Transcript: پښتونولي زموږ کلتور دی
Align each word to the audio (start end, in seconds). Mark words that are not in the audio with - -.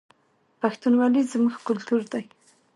پښتونولي 0.61 1.21
زموږ 1.31 1.55
کلتور 1.67 2.01
دی 2.11 2.23